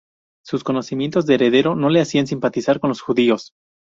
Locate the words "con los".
2.79-3.01